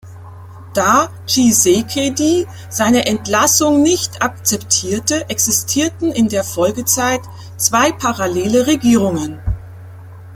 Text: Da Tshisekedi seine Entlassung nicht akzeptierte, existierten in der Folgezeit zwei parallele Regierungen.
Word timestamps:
Da 0.73 1.11
Tshisekedi 1.27 2.47
seine 2.71 3.05
Entlassung 3.05 3.83
nicht 3.83 4.23
akzeptierte, 4.23 5.29
existierten 5.29 6.11
in 6.11 6.27
der 6.27 6.43
Folgezeit 6.43 7.21
zwei 7.57 7.91
parallele 7.91 8.65
Regierungen. 8.65 9.39